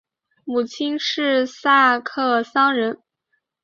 [0.45, 3.03] 母亲是萨克森人。